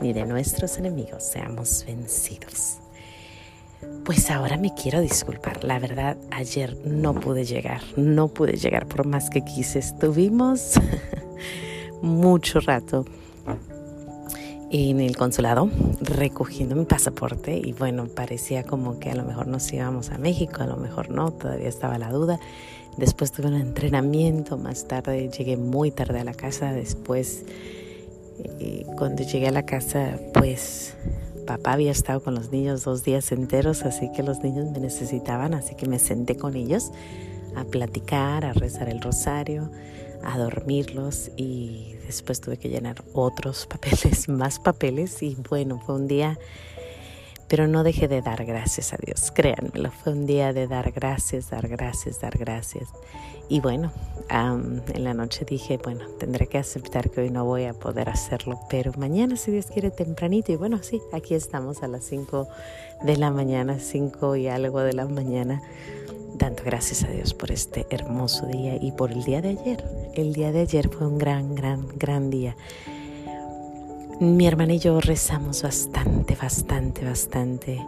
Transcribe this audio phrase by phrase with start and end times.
[0.00, 2.78] ni de nuestros enemigos seamos vencidos.
[4.04, 5.64] Pues ahora me quiero disculpar.
[5.64, 9.78] La verdad, ayer no pude llegar, no pude llegar por más que quise.
[9.78, 10.74] Estuvimos
[12.02, 13.04] mucho rato
[14.70, 19.72] en el consulado recogiendo mi pasaporte y bueno, parecía como que a lo mejor nos
[19.72, 22.38] íbamos a México, a lo mejor no, todavía estaba la duda.
[22.96, 27.44] Después tuve un entrenamiento, más tarde llegué muy tarde a la casa, después
[28.60, 30.96] eh, cuando llegué a la casa pues
[31.46, 35.54] papá había estado con los niños dos días enteros, así que los niños me necesitaban,
[35.54, 36.92] así que me senté con ellos
[37.56, 39.70] a platicar, a rezar el rosario,
[40.22, 45.22] a dormirlos y después tuve que llenar otros papeles, más papeles.
[45.22, 46.38] Y bueno, fue un día,
[47.48, 51.50] pero no dejé de dar gracias a Dios, créanmelo, fue un día de dar gracias,
[51.50, 52.88] dar gracias, dar gracias.
[53.48, 53.90] Y bueno,
[54.28, 58.60] en la noche dije, bueno, tendré que aceptar que hoy no voy a poder hacerlo,
[58.68, 60.52] pero mañana, si Dios quiere, tempranito.
[60.52, 62.46] Y bueno, sí, aquí estamos a las 5
[63.04, 65.62] de la mañana, 5 y algo de la mañana
[66.34, 69.84] dando gracias a Dios por este hermoso día y por el día de ayer.
[70.14, 72.54] El día de ayer fue un gran, gran, gran día.
[74.20, 77.86] Mi hermana y yo rezamos bastante, bastante, bastante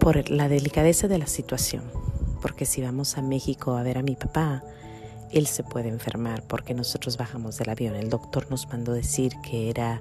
[0.00, 1.82] por la delicadeza de la situación.
[2.40, 4.64] Porque si vamos a México a ver a mi papá,
[5.30, 7.94] él se puede enfermar porque nosotros bajamos del avión.
[7.94, 10.00] El doctor nos mandó decir que era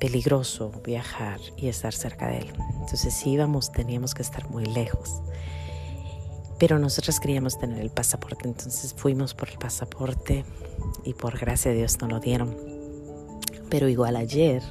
[0.00, 2.52] peligroso viajar y estar cerca de él.
[2.80, 5.22] Entonces si íbamos teníamos que estar muy lejos
[6.58, 10.44] pero nosotros queríamos tener el pasaporte, entonces fuimos por el pasaporte
[11.04, 12.77] y por gracia de Dios nos lo dieron.
[13.70, 14.62] Pero igual ayer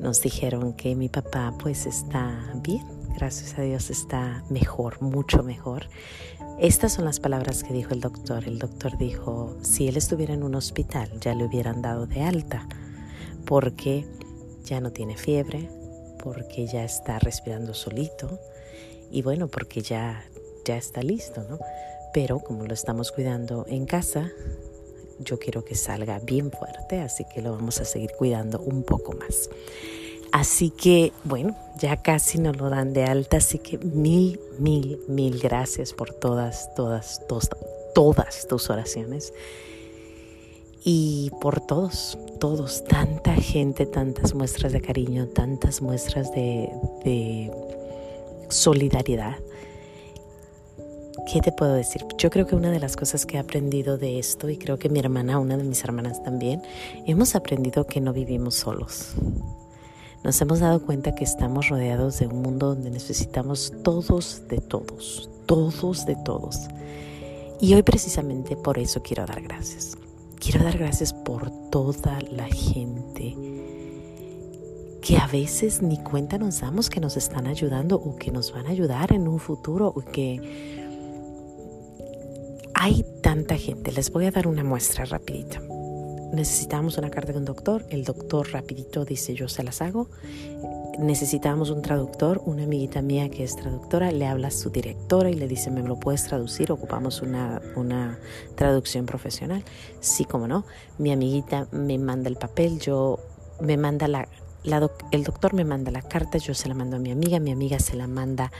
[0.00, 2.84] nos dijeron que mi papá pues está bien,
[3.16, 5.88] gracias a Dios está mejor, mucho mejor.
[6.58, 8.44] Estas son las palabras que dijo el doctor.
[8.46, 12.66] El doctor dijo, si él estuviera en un hospital ya le hubieran dado de alta,
[13.44, 14.06] porque
[14.64, 15.70] ya no tiene fiebre,
[16.22, 18.40] porque ya está respirando solito
[19.10, 20.24] y bueno, porque ya
[20.66, 21.58] ya está listo, ¿no?
[22.12, 24.30] Pero como lo estamos cuidando en casa,
[25.18, 29.12] yo quiero que salga bien fuerte, así que lo vamos a seguir cuidando un poco
[29.12, 29.50] más.
[30.32, 35.38] Así que, bueno, ya casi nos lo dan de alta, así que mil, mil, mil
[35.38, 37.50] gracias por todas, todas, todas,
[37.94, 39.32] todas tus oraciones.
[40.84, 46.70] Y por todos, todos, tanta gente, tantas muestras de cariño, tantas muestras de,
[47.04, 47.50] de
[48.48, 49.36] solidaridad
[51.24, 52.04] ¿Qué te puedo decir?
[52.18, 54.88] Yo creo que una de las cosas que he aprendido de esto, y creo que
[54.88, 56.62] mi hermana, una de mis hermanas también,
[57.06, 59.14] hemos aprendido que no vivimos solos.
[60.22, 65.30] Nos hemos dado cuenta que estamos rodeados de un mundo donde necesitamos todos de todos,
[65.46, 66.68] todos de todos.
[67.60, 69.96] Y hoy precisamente por eso quiero dar gracias.
[70.38, 73.34] Quiero dar gracias por toda la gente
[75.00, 78.66] que a veces ni cuenta nos damos que nos están ayudando o que nos van
[78.66, 80.85] a ayudar en un futuro o que
[83.36, 85.60] tanta gente, les voy a dar una muestra rapidita.
[86.32, 90.08] Necesitamos una carta de un doctor, el doctor rapidito dice yo se las hago.
[90.98, 95.34] Necesitamos un traductor, una amiguita mía que es traductora le habla a su directora y
[95.34, 96.72] le dice, ¿me lo puedes traducir?
[96.72, 98.18] Ocupamos una, una
[98.54, 99.62] traducción profesional.
[100.00, 100.64] Sí, como no.
[100.96, 103.18] Mi amiguita me manda el papel, yo
[103.60, 104.26] me manda la,
[105.10, 107.78] el doctor me manda la carta, yo se la mando a mi amiga, mi amiga
[107.78, 108.50] se la manda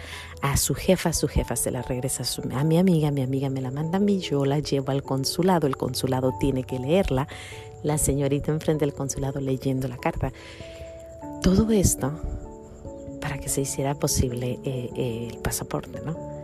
[0.42, 2.22] a su jefa, su jefa se la regresa
[2.52, 5.66] a, mi amiga, mi amiga me la manda a mí, yo la llevo al consulado,
[5.66, 7.26] el consulado tiene que leerla,
[7.82, 10.32] la señorita enfrente del consulado leyendo la carta.
[11.42, 12.12] Todo esto
[13.20, 16.35] para que se hiciera posible eh, eh, el pasaporte, ¿no?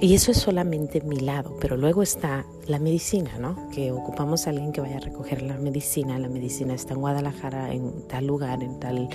[0.00, 3.70] Y eso es solamente mi lado, pero luego está la medicina, ¿no?
[3.70, 6.18] Que ocupamos a alguien que vaya a recoger la medicina.
[6.18, 9.08] La medicina está en Guadalajara, en tal lugar, en tal,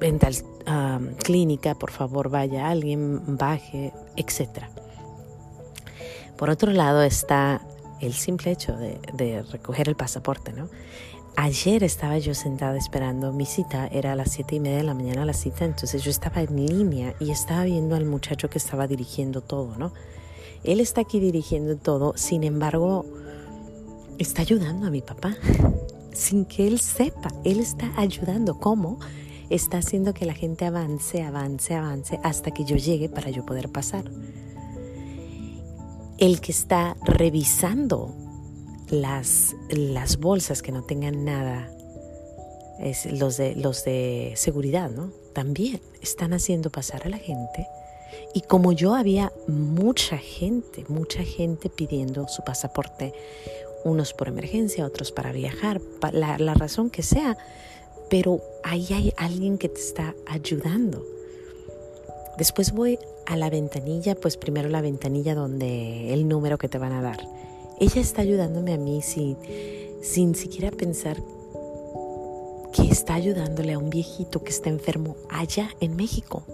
[0.00, 0.34] en tal
[1.16, 4.64] clínica, por favor vaya alguien, baje, etc.
[6.36, 7.60] Por otro lado está
[8.00, 10.68] el simple hecho de recoger el pasaporte, ¿no?
[11.36, 14.94] Ayer estaba yo sentada esperando mi cita, era a las siete y media de la
[14.94, 18.86] mañana la cita, entonces yo estaba en línea y estaba viendo al muchacho que estaba
[18.86, 19.92] dirigiendo todo, ¿no?
[20.62, 23.06] Él está aquí dirigiendo todo, sin embargo,
[24.18, 25.36] está ayudando a mi papá.
[26.12, 27.30] sin que Él sepa.
[27.44, 28.58] Él está ayudando.
[28.58, 28.98] ¿Cómo?
[29.50, 33.68] Está haciendo que la gente avance, avance, avance hasta que yo llegue para yo poder
[33.70, 34.04] pasar.
[36.18, 38.14] El que está revisando
[38.92, 41.68] las, las bolsas que no tengan nada,
[42.78, 45.10] es los, de, los de seguridad, ¿no?
[45.32, 47.66] También están haciendo pasar a la gente.
[48.34, 53.14] Y como yo había mucha gente, mucha gente pidiendo su pasaporte,
[53.84, 55.80] unos por emergencia, otros para viajar,
[56.12, 57.38] la, la razón que sea,
[58.10, 61.02] pero ahí hay alguien que te está ayudando.
[62.36, 66.92] Después voy a la ventanilla, pues primero la ventanilla donde el número que te van
[66.92, 67.20] a dar.
[67.82, 69.36] Ella está ayudándome a mí sin,
[70.00, 71.16] sin siquiera pensar
[72.72, 76.44] que está ayudándole a un viejito que está enfermo allá en México.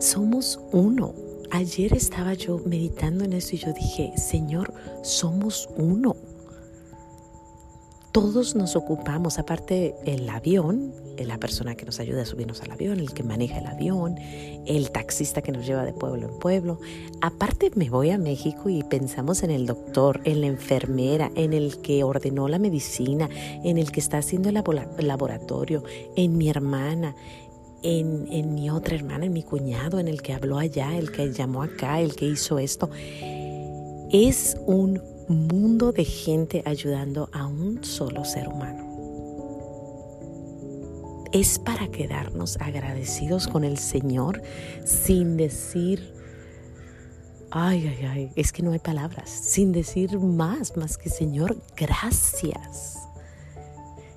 [0.00, 1.14] Somos uno.
[1.50, 6.14] Ayer estaba yo meditando en eso y yo dije, Señor, somos uno.
[8.14, 13.00] Todos nos ocupamos, aparte el avión, la persona que nos ayuda a subirnos al avión,
[13.00, 14.14] el que maneja el avión,
[14.66, 16.78] el taxista que nos lleva de pueblo en pueblo.
[17.22, 21.78] Aparte me voy a México y pensamos en el doctor, en la enfermera, en el
[21.78, 23.28] que ordenó la medicina,
[23.64, 25.82] en el que está haciendo el laboratorio,
[26.14, 27.16] en mi hermana,
[27.82, 31.64] en, mi otra hermana, en mi cuñado, en el que habló allá, el que llamó
[31.64, 32.90] acá, el que hizo esto.
[34.12, 38.92] Es un mundo de gente ayudando a un solo ser humano.
[41.32, 44.40] Es para quedarnos agradecidos con el Señor
[44.84, 46.12] sin decir,
[47.50, 52.98] ay, ay, ay, es que no hay palabras, sin decir más, más que Señor, gracias.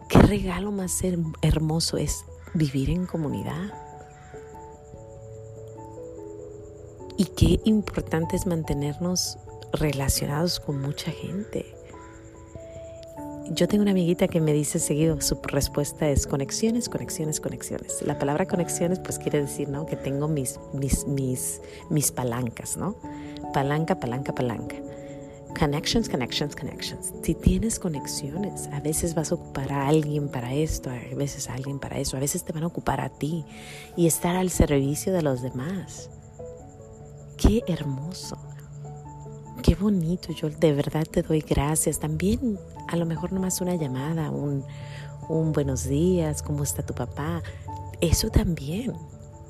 [0.10, 1.02] Qué regalo más
[1.42, 3.74] hermoso es vivir en comunidad.
[7.18, 9.40] Y qué importante es mantenernos
[9.74, 11.78] relacionados con mucha gente.
[13.50, 18.02] Yo tengo una amiguita que me dice seguido, su respuesta es conexiones, conexiones, conexiones.
[18.02, 19.86] La palabra conexiones pues quiere decir, ¿no?
[19.86, 22.98] Que tengo mis, mis, mis, mis palancas, ¿no?
[23.54, 24.76] Palanca, palanca, palanca.
[25.58, 27.14] Connections, connections, connections.
[27.24, 31.54] Si tienes conexiones, a veces vas a ocupar a alguien para esto, a veces a
[31.54, 33.46] alguien para eso, a veces te van a ocupar a ti
[33.96, 36.10] y estar al servicio de los demás.
[37.38, 38.38] Qué hermoso,
[39.68, 40.32] qué bonito.
[40.32, 42.00] Yo de verdad te doy gracias.
[42.00, 44.64] También a lo mejor nomás una llamada, un,
[45.28, 47.44] un buenos días, ¿cómo está tu papá?
[48.00, 48.94] Eso también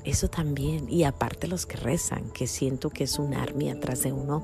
[0.04, 0.86] eso también.
[0.88, 4.42] Y aparte los que rezan, que siento que es un army atrás de uno,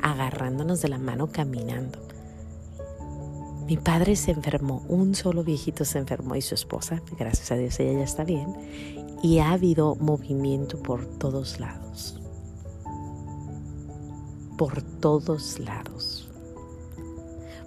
[0.00, 1.98] agarrándonos de la mano caminando.
[3.66, 7.78] Mi padre se enfermó, un solo viejito se enfermó y su esposa, gracias a Dios
[7.80, 8.54] ella ya está bien,
[9.22, 12.21] y ha habido movimiento por todos lados.
[14.62, 16.28] Por todos lados.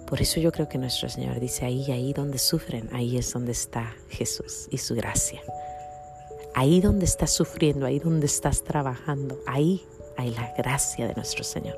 [0.06, 3.52] Por eso yo creo que nuestro Señor dice ahí, ahí donde sufren, ahí es donde
[3.52, 5.42] está Jesús y su gracia.
[6.54, 9.84] Ahí donde estás sufriendo, ahí donde estás trabajando, ahí
[10.16, 11.76] hay la gracia de nuestro Señor.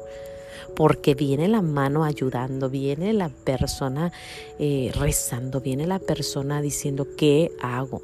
[0.77, 4.13] Porque viene la mano ayudando, viene la persona
[4.61, 8.03] eh, rezando, viene la persona diciendo, ¿qué hago?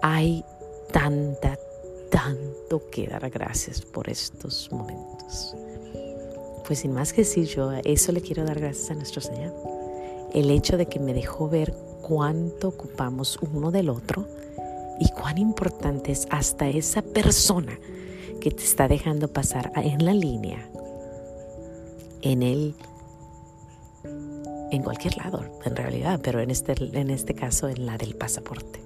[0.00, 0.42] Hay
[0.94, 1.58] tanta,
[2.10, 5.54] tanto que dar gracias por estos momentos.
[6.68, 9.54] Pues sin más que decir yo, eso le quiero dar gracias a nuestro Señor.
[10.34, 14.26] El hecho de que me dejó ver cuánto ocupamos uno del otro
[15.00, 17.78] y cuán importante es hasta esa persona
[18.42, 20.68] que te está dejando pasar en la línea,
[22.20, 22.74] en el,
[24.70, 28.82] en cualquier lado, en realidad, pero en este, en este caso en la del pasaporte.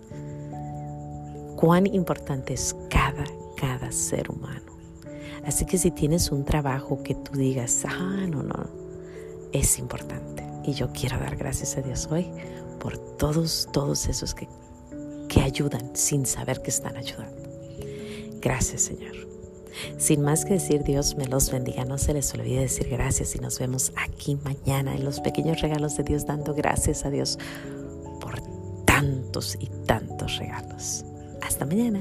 [1.57, 3.25] Cuán importante es cada,
[3.57, 4.82] cada ser humano.
[5.45, 8.71] Así que si tienes un trabajo que tú digas, ah, no, no,
[9.53, 10.45] es importante.
[10.65, 12.29] Y yo quiero dar gracias a Dios hoy
[12.79, 14.49] por todos, todos esos que
[15.33, 17.49] que ayudan sin saber que están ayudando.
[18.41, 19.17] Gracias Señor.
[19.97, 21.87] Sin más que decir, Dios me los bendiga.
[21.87, 25.97] No se les olvide decir gracias y nos vemos aquí mañana en los pequeños regalos
[25.97, 27.39] de Dios, dando gracias a Dios
[28.21, 28.43] por
[28.85, 31.07] tantos y tantos regalos.
[31.41, 32.01] Hasta mañana.